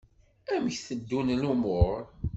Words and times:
Amek 0.53 0.77
teddun 0.87 1.27
lmuṛ? 1.41 1.93